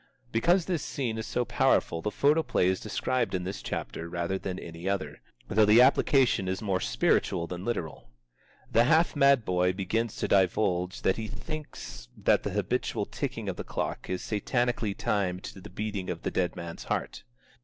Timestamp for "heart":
16.85-17.21